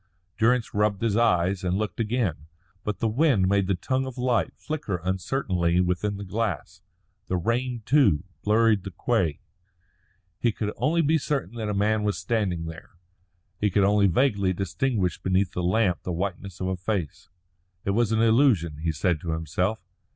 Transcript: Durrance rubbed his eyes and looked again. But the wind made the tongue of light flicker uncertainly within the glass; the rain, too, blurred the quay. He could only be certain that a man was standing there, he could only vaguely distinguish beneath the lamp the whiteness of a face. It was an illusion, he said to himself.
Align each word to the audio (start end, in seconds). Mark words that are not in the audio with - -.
Durrance 0.39 0.73
rubbed 0.73 1.03
his 1.03 1.15
eyes 1.15 1.63
and 1.63 1.77
looked 1.77 1.99
again. 1.99 2.47
But 2.83 2.97
the 2.97 3.07
wind 3.07 3.47
made 3.47 3.67
the 3.67 3.75
tongue 3.75 4.07
of 4.07 4.17
light 4.17 4.51
flicker 4.57 4.99
uncertainly 5.03 5.79
within 5.79 6.17
the 6.17 6.23
glass; 6.25 6.81
the 7.27 7.37
rain, 7.37 7.83
too, 7.85 8.23
blurred 8.41 8.83
the 8.83 8.89
quay. 8.89 9.41
He 10.39 10.51
could 10.51 10.73
only 10.75 11.01
be 11.03 11.19
certain 11.19 11.53
that 11.57 11.69
a 11.69 11.75
man 11.75 12.01
was 12.01 12.17
standing 12.17 12.65
there, 12.65 12.93
he 13.59 13.69
could 13.69 13.83
only 13.83 14.07
vaguely 14.07 14.53
distinguish 14.53 15.21
beneath 15.21 15.51
the 15.51 15.61
lamp 15.61 16.01
the 16.01 16.11
whiteness 16.11 16.59
of 16.59 16.67
a 16.69 16.77
face. 16.77 17.29
It 17.85 17.91
was 17.91 18.11
an 18.11 18.23
illusion, 18.23 18.77
he 18.77 18.91
said 18.91 19.21
to 19.21 19.33
himself. 19.33 19.79